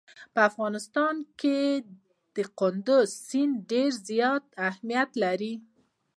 په 0.33 0.39
افغانستان 0.49 1.15
کې 1.39 1.59
کندز 2.59 3.09
سیند 3.27 3.55
ډېر 3.71 3.91
زیات 4.09 4.43
اهمیت 4.67 5.09
لري. 5.23 5.53